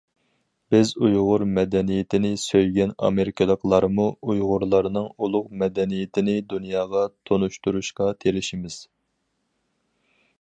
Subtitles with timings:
[0.75, 8.79] بىز ئۇيغۇر مەدەنىيىتىنى سۆيگەن ئامېرىكىلىقلارمۇ ئۇيغۇرلارنىڭ ئۇلۇغ مەدەنىيىتىنى دۇنياغا تونۇشتۇرۇشقا تىرىشىمىز.